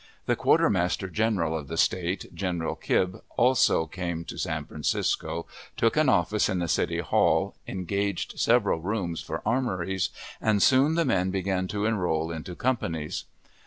[0.25, 5.45] The Quartermaster General of the State, General Kibbe, also came to San Francisco,
[5.77, 10.09] took an office in the City Hall, engaged several rooms for armories,
[10.41, 13.25] and soon the men began to enroll into companies.